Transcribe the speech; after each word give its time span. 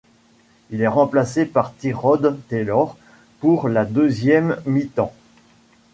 Il 0.71 0.81
est 0.81 0.87
remplacé 0.87 1.45
par 1.45 1.75
Tyrod 1.75 2.39
Taylor 2.47 2.97
pour 3.39 3.69
la 3.69 3.85
deuxième 3.85 4.57
mi-temps. 4.65 5.13